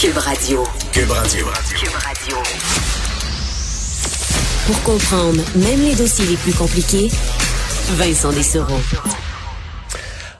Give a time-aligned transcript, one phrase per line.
[0.00, 0.62] Cube Radio.
[0.92, 1.44] Cube Radio.
[1.74, 2.36] Cube Radio.
[4.68, 7.08] Pour comprendre même les dossiers les plus compliqués,
[7.96, 8.78] Vincent Dessereau.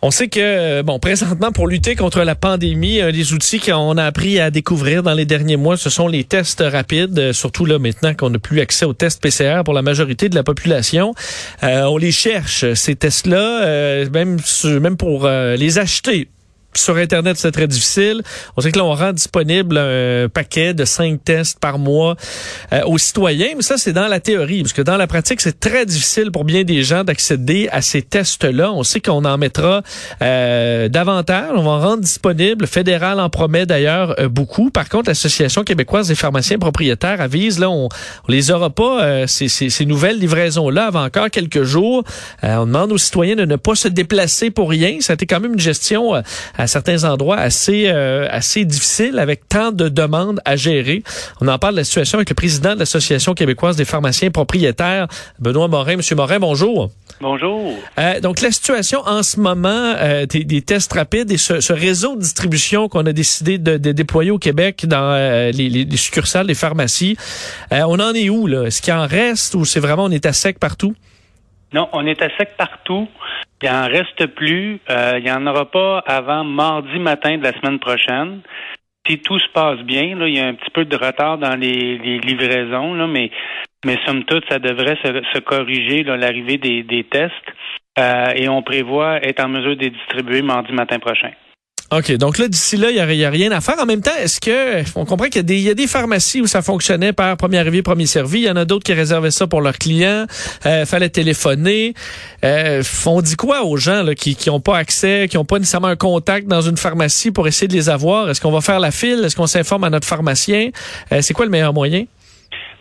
[0.00, 4.06] On sait que, bon, présentement, pour lutter contre la pandémie, un des outils qu'on a
[4.06, 7.78] appris à découvrir dans les derniers mois, ce sont les tests rapides, euh, surtout là
[7.78, 11.14] maintenant qu'on n'a plus accès aux tests PCR pour la majorité de la population.
[11.62, 14.38] Euh, on les cherche, ces tests-là, euh, même,
[14.80, 16.30] même pour les acheter
[16.74, 18.22] sur Internet, c'est très difficile.
[18.56, 22.16] On sait que là, on rend disponible un paquet de cinq tests par mois
[22.72, 25.58] euh, aux citoyens, mais ça, c'est dans la théorie, parce que dans la pratique, c'est
[25.58, 28.72] très difficile pour bien des gens d'accéder à ces tests-là.
[28.72, 29.82] On sait qu'on en mettra
[30.22, 32.62] euh, davantage, on va en rendre disponible.
[32.62, 34.70] Le fédéral en promet d'ailleurs euh, beaucoup.
[34.70, 39.48] Par contre, l'Association québécoise des pharmaciens propriétaires avise, là, on, on les aura pas, ces,
[39.48, 42.04] ces, ces, nouvelles livraisons-là, avant encore quelques jours.
[42.42, 44.98] on demande aux citoyens de ne pas se déplacer pour rien.
[45.00, 46.22] Ça a été quand même une gestion
[46.62, 51.02] à certains endroits assez euh, assez difficile avec tant de demandes à gérer.
[51.40, 55.08] On en parle de la situation avec le président de l'Association québécoise des pharmaciens propriétaires,
[55.40, 55.96] Benoît Morin.
[55.96, 56.90] Monsieur Morin, bonjour.
[57.20, 57.74] Bonjour.
[57.98, 61.72] Euh, donc la situation en ce moment euh, des, des, tests rapides et ce, ce,
[61.72, 65.96] réseau de distribution qu'on a décidé de, de, déployer au Québec dans euh, les, les,
[65.96, 67.16] succursales, les pharmacies,
[67.72, 68.64] euh, on en est où là?
[68.64, 70.94] Est-ce qu'il en reste ou c'est vraiment on est à sec partout?
[71.72, 73.08] Non, on est à sec partout.
[73.62, 74.80] Il en reste plus.
[74.90, 78.40] Euh, il n'y en aura pas avant mardi matin de la semaine prochaine.
[79.06, 81.56] Si tout se passe bien, là, il y a un petit peu de retard dans
[81.56, 83.30] les, les livraisons, là, mais,
[83.84, 87.32] mais somme toute, ça devrait se, se corriger l'arrivée des, des tests.
[87.98, 91.32] Euh, et on prévoit être en mesure de les distribuer mardi matin prochain.
[91.92, 92.16] OK.
[92.16, 93.78] Donc là, d'ici là, il n'y a, rien à faire.
[93.78, 96.62] En même temps, est-ce que on comprend qu'il y, y, a des pharmacies où ça
[96.62, 98.40] fonctionnait par premier arrivé, premier servi.
[98.40, 100.24] Il y en a d'autres qui réservaient ça pour leurs clients.
[100.64, 101.92] Euh, fallait téléphoner.
[102.44, 105.88] Euh, on dit quoi aux gens là, qui n'ont pas accès, qui n'ont pas nécessairement
[105.88, 108.30] un contact dans une pharmacie pour essayer de les avoir?
[108.30, 109.22] Est-ce qu'on va faire la file?
[109.24, 110.70] Est-ce qu'on s'informe à notre pharmacien?
[111.12, 112.04] Euh, C'est quoi le meilleur moyen?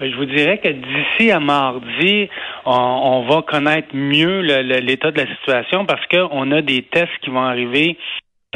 [0.00, 2.28] Ben, je vous dirais que d'ici à mardi,
[2.66, 7.30] on, on va connaître mieux l'état de la situation parce qu'on a des tests qui
[7.30, 7.96] vont arriver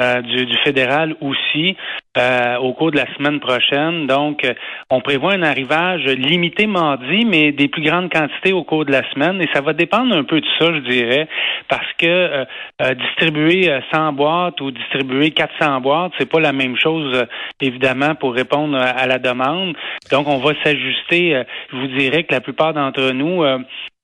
[0.00, 1.76] euh, du, du, fédéral aussi
[2.16, 4.06] euh, au cours de la semaine prochaine.
[4.06, 4.54] Donc, euh,
[4.88, 9.02] on prévoit un arrivage limité mardi, mais des plus grandes quantités au cours de la
[9.12, 9.42] semaine.
[9.42, 11.28] Et ça va dépendre un peu de ça, je dirais,
[11.68, 12.46] parce que
[12.94, 17.26] distribuer 100 boîtes ou distribuer 400 boîtes, c'est pas la même chose,
[17.60, 19.76] évidemment, pour répondre à la demande.
[20.10, 21.42] Donc, on va s'ajuster.
[21.70, 23.44] je vous dirais que la plupart d'entre nous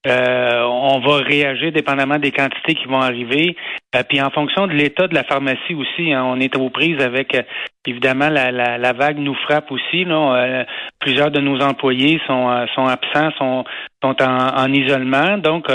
[0.09, 3.57] euh, on va réagir dépendamment des quantités qui vont arriver.
[3.95, 7.01] Euh, puis en fonction de l'état de la pharmacie aussi, hein, on est aux prises
[7.01, 7.43] avec euh,
[7.87, 10.05] évidemment la, la, la, vague nous frappe aussi.
[10.05, 10.65] Là.
[10.99, 13.65] plusieurs de nos employés sont, sont absents, sont,
[14.03, 15.39] sont en, en isolement.
[15.39, 15.69] Donc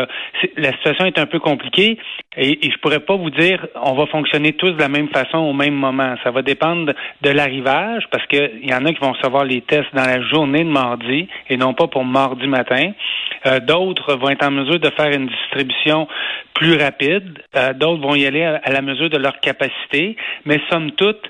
[0.57, 1.97] la situation est un peu compliquée
[2.37, 5.39] et, et je pourrais pas vous dire on va fonctionner tous de la même façon
[5.39, 6.15] au même moment.
[6.23, 9.93] Ça va dépendre de l'arrivage parce qu'il y en a qui vont recevoir les tests
[9.93, 12.91] dans la journée de mardi et non pas pour mardi matin.
[13.61, 16.07] D'autres vont être en mesure de faire une distribution
[16.53, 17.39] plus rapide.
[17.55, 20.15] Euh, D'autres vont y aller à, la mesure de leur capacité.
[20.45, 21.21] Mais somme toute,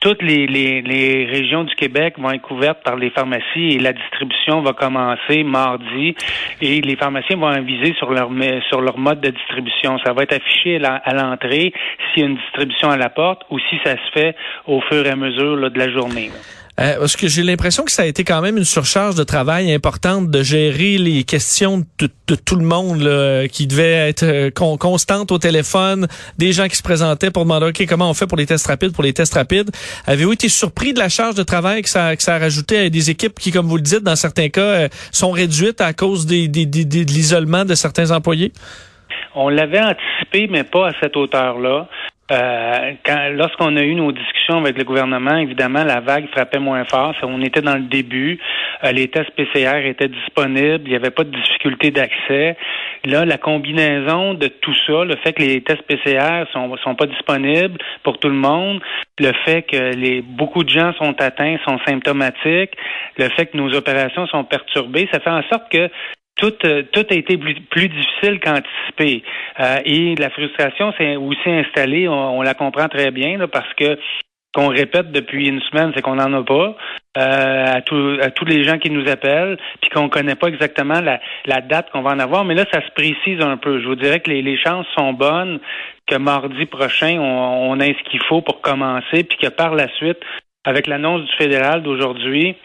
[0.00, 4.60] toutes les, les, régions du Québec vont être couvertes par les pharmacies et la distribution
[4.60, 6.14] va commencer mardi
[6.60, 8.28] et les pharmaciens vont aviser sur leur
[8.68, 9.98] sur leur mode de distribution.
[10.04, 11.72] Ça va être affiché à l'entrée
[12.12, 14.36] s'il y a une distribution à la porte ou si ça se fait
[14.66, 16.30] au fur et à mesure de la journée.
[16.80, 19.72] Euh, parce que j'ai l'impression que ça a été quand même une surcharge de travail
[19.74, 24.78] importante de gérer les questions de, tout le monde là, qui devait être euh, con,
[24.78, 26.06] constante au téléphone,
[26.38, 28.94] des gens qui se présentaient pour demander ok comment on fait pour les tests rapides,
[28.94, 29.70] pour les tests rapides?
[30.06, 33.10] Avez-vous été surpris de la charge de travail que ça, que a rajouté à des
[33.10, 36.34] équipes qui, comme vous le dites, dans certains cas, euh, sont réduites à cause de
[37.04, 38.52] l'isolement de certains employés?
[39.34, 41.88] On l'avait anticipé, mais pas à cette hauteur-là.
[42.32, 46.84] Euh, quand, lorsqu'on a eu nos discussions avec le gouvernement, évidemment, la vague frappait moins
[46.84, 47.14] fort.
[47.22, 48.38] On était dans le début.
[48.84, 50.84] Euh, les tests PCR étaient disponibles.
[50.86, 52.56] Il n'y avait pas de difficulté d'accès.
[53.04, 57.06] Là, la combinaison de tout ça, le fait que les tests PCR sont, sont pas
[57.06, 58.80] disponibles pour tout le monde,
[59.18, 62.72] le fait que les, beaucoup de gens sont atteints, sont symptomatiques,
[63.18, 65.90] le fait que nos opérations sont perturbées, ça fait en sorte que
[66.42, 69.22] tout, euh, tout a été plus, difficile qu'anticipé.
[69.60, 73.96] Euh, et la frustration s'est aussi installée, on, la comprend très bien, parce que
[74.54, 76.76] qu'on répète depuis une semaine, c'est qu'on n'en a pas
[77.16, 81.90] euh, à, tous les gens qui nous appellent, puis qu'on connaît pas exactement la, date
[81.90, 82.44] qu'on va en avoir.
[82.44, 83.80] Mais là, ça se précise un peu.
[83.80, 85.58] Je vous dirais que les, les chances sont bonnes
[86.06, 89.88] que mardi prochain, on, on ait ce qu'il faut pour commencer, puis que par la
[89.94, 90.18] suite,
[90.64, 92.56] avec l'annonce du fédéral d'aujourd'hui,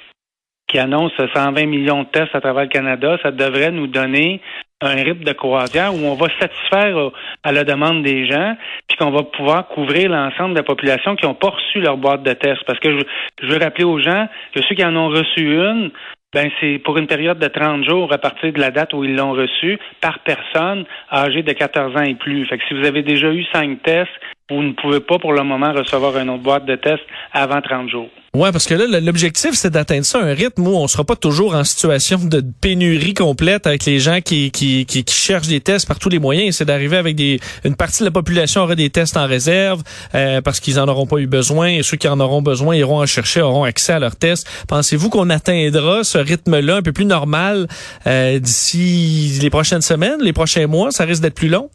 [0.67, 4.41] qui annonce 120 millions de tests à travers le Canada, ça devrait nous donner
[4.81, 7.09] un rythme de croisière où on va satisfaire
[7.43, 8.55] à la demande des gens,
[8.87, 12.23] puis qu'on va pouvoir couvrir l'ensemble de la population qui n'ont pas reçu leur boîte
[12.23, 12.63] de tests.
[12.65, 13.03] Parce que je,
[13.41, 15.91] je, veux rappeler aux gens que ceux qui en ont reçu une,
[16.33, 19.15] ben c'est pour une période de 30 jours à partir de la date où ils
[19.15, 22.45] l'ont reçu par personne âgée de 14 ans et plus.
[22.45, 24.11] Fait que si vous avez déjà eu cinq tests,
[24.49, 27.03] vous ne pouvez pas pour le moment recevoir une autre boîte de tests
[27.33, 28.07] avant 30 jours.
[28.33, 31.53] Ouais, parce que là, l'objectif, c'est d'atteindre ça, un rythme où on sera pas toujours
[31.53, 35.99] en situation de pénurie complète avec les gens qui, qui, qui, cherchent des tests par
[35.99, 36.55] tous les moyens.
[36.55, 39.81] C'est d'arriver avec des, une partie de la population aura des tests en réserve
[40.13, 43.01] euh, parce qu'ils en auront pas eu besoin et ceux qui en auront besoin iront
[43.01, 44.47] en chercher, auront accès à leurs tests.
[44.67, 47.67] Pensez-vous qu'on atteindra ce rythme-là un peu plus normal
[48.05, 50.91] euh, d'ici les prochaines semaines, les prochains mois?
[50.91, 51.69] Ça risque d'être plus long?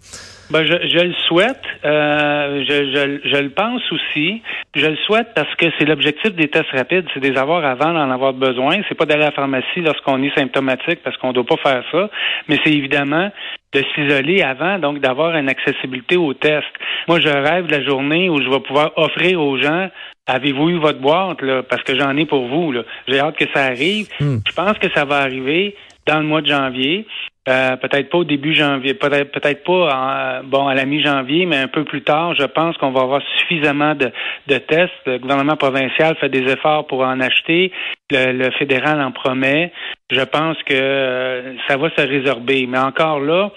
[0.52, 1.62] Ben, je, je, le souhaite.
[1.84, 4.42] Euh, je, je, je, le pense aussi.
[4.74, 8.10] Je le souhaite parce que c'est l'objectif des tests rapides, c'est des avoir avant d'en
[8.10, 8.76] avoir besoin.
[8.88, 11.82] C'est pas d'aller à la pharmacie lorsqu'on est symptomatique parce qu'on ne doit pas faire
[11.90, 12.10] ça.
[12.48, 13.30] Mais c'est évidemment
[13.72, 16.66] de s'isoler avant, donc d'avoir une accessibilité aux tests.
[17.08, 19.88] Moi, je rêve de la journée où je vais pouvoir offrir aux gens
[20.26, 21.64] Avez-vous eu votre boîte, là?
[21.64, 22.82] Parce que j'en ai pour vous, là.
[23.08, 24.06] J'ai hâte que ça arrive.
[24.20, 24.38] Hmm.
[24.46, 25.74] Je pense que ça va arriver
[26.06, 27.06] dans le mois de janvier.
[27.48, 31.56] Euh, peut-être pas au début janvier, peut-être peut-être pas en, bon à la mi-janvier, mais
[31.56, 34.12] un peu plus tard, je pense qu'on va avoir suffisamment de,
[34.46, 34.92] de tests.
[35.06, 37.72] Le gouvernement provincial fait des efforts pour en acheter.
[38.10, 39.72] Le, fédéral en promet.
[40.10, 42.66] Je pense que euh, ça va se résorber.
[42.66, 43.50] Mais encore là,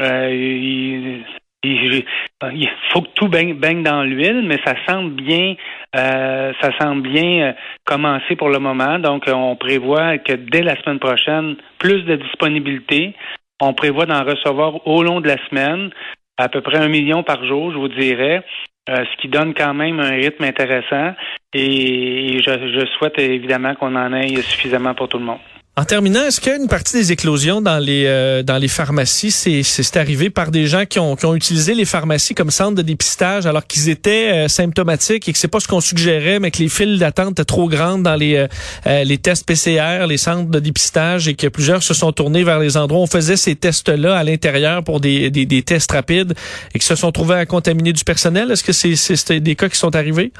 [0.00, 1.24] euh, il,
[1.64, 5.54] il, faut que tout baigne, dans l'huile, mais ça semble bien,
[5.96, 7.52] euh, ça semble bien euh,
[7.84, 8.98] commencer pour le moment.
[8.98, 13.14] Donc, on prévoit que dès la semaine prochaine, plus de disponibilité.
[13.60, 15.90] On prévoit d'en recevoir au long de la semaine,
[16.36, 18.42] à peu près un million par jour, je vous dirais.
[18.90, 21.14] Euh, ce qui donne quand même un rythme intéressant
[21.54, 25.38] et, je souhaite évidemment qu'on en ait suffisamment pour tout le monde.
[25.76, 30.30] En terminant, est-ce qu'une partie des éclosions dans les euh, dans les pharmacies, c'est arrivé
[30.30, 33.66] par des gens qui ont qui ont utilisé les pharmacies comme centre de dépistage alors
[33.66, 37.00] qu'ils étaient euh, symptomatiques et que c'est pas ce qu'on suggérait, mais que les files
[37.00, 38.46] d'attente étaient trop grandes dans les
[38.86, 42.60] euh, les tests PCR, les centres de dépistage et que plusieurs se sont tournés vers
[42.60, 46.34] les endroits où on faisait ces tests-là à l'intérieur pour des, des, des tests rapides
[46.72, 48.52] et qui se sont trouvés à contaminer du personnel.
[48.52, 50.30] Est-ce que c'est c'est des cas qui sont arrivés?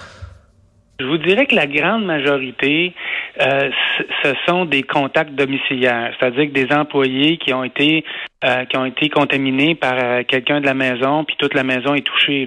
[1.01, 2.93] Je vous dirais que la grande majorité,
[3.41, 3.69] euh,
[4.23, 8.05] ce sont des contacts domiciliaires, c'est-à-dire que des employés qui ont été
[8.45, 11.95] euh, qui ont été contaminés par euh, quelqu'un de la maison, puis toute la maison
[11.95, 12.47] est touchée.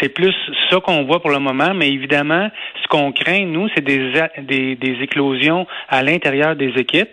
[0.00, 0.34] C'est plus
[0.70, 2.48] ça qu'on voit pour le moment, mais évidemment,
[2.80, 4.12] ce qu'on craint, nous, c'est des,
[4.42, 7.10] des, des, éclosions à l'intérieur des équipes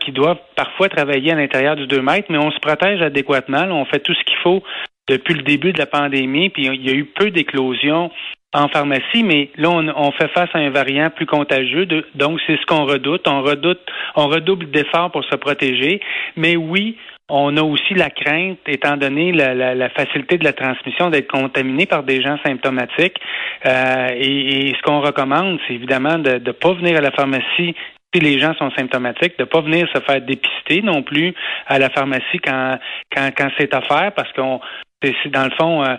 [0.00, 3.66] qui doivent parfois travailler à l'intérieur du 2 mètres, mais on se protège adéquatement.
[3.70, 4.64] on fait tout ce qu'il faut
[5.08, 8.10] depuis le début de la pandémie, puis il y a eu peu d'éclosions
[8.54, 12.64] en pharmacie, mais là, on, fait face à un variant plus contagieux, donc c'est ce
[12.66, 13.28] qu'on redoute.
[13.28, 13.80] On redoute,
[14.16, 16.00] on redouble d'efforts pour se protéger.
[16.36, 16.96] Mais oui,
[17.28, 22.04] on a aussi la crainte, étant donné la, facilité de la transmission, d'être contaminé par
[22.04, 23.18] des gens symptomatiques.
[23.66, 27.74] Euh, et, ce qu'on recommande, c'est évidemment de ne pas venir à la pharmacie
[28.14, 31.34] si les gens sont symptomatiques, de ne pas venir se faire dépister non plus
[31.66, 32.78] à la pharmacie quand,
[33.14, 34.60] quand, quand c'est à faire, parce qu'on
[35.02, 35.96] c'est dans le fond, euh,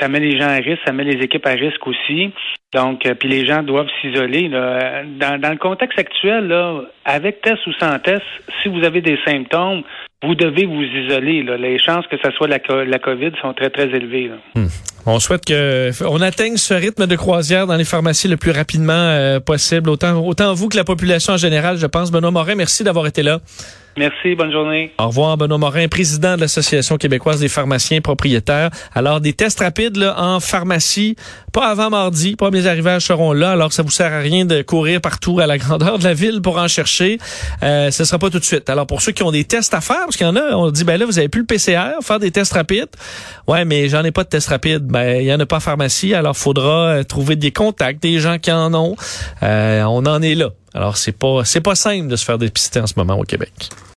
[0.00, 2.32] ça met les gens à risque, ça met les équipes à risque aussi.
[2.72, 4.48] Donc, euh, puis les gens doivent s'isoler.
[4.48, 6.52] Dans, le contexte actuel,
[7.04, 8.22] avec test ou sans test,
[8.62, 9.82] si vous avez des symptômes,
[10.22, 11.42] vous devez vous isoler.
[11.58, 14.30] Les chances que ce soit la, la COVID sont très, très élevées.
[14.54, 14.66] Hmm.
[15.08, 18.92] On souhaite que on atteigne ce rythme de croisière dans les pharmacies le plus rapidement
[18.92, 22.10] euh, possible, autant, autant vous que la population en général, je pense.
[22.10, 23.38] Benoît Morin, merci d'avoir été là.
[23.98, 24.92] Merci, bonne journée.
[24.98, 28.68] Au revoir, Benoît Morin, président de l'Association québécoise des pharmaciens propriétaires.
[28.94, 31.16] Alors, des tests rapides là, en pharmacie,
[31.50, 32.36] pas avant mardi.
[32.36, 35.56] Premiers arrivages seront là, alors ça vous sert à rien de courir partout à la
[35.56, 37.16] grandeur de la ville pour en chercher.
[37.62, 38.68] Euh, ce sera pas tout de suite.
[38.68, 40.70] Alors, pour ceux qui ont des tests à faire, parce qu'il y en a, on
[40.70, 42.90] dit, ben là, vous avez plus le PCR, faire des tests rapides.
[43.48, 44.84] Ouais, mais j'en ai pas de tests rapides.
[44.84, 48.18] Ben, il y en a pas en pharmacie, alors faudra euh, trouver des contacts, des
[48.20, 48.94] gens qui en ont.
[49.42, 50.50] Euh, on en est là.
[50.76, 53.70] Alors, c'est pas, c'est pas simple de se faire dépister en ce moment au Québec.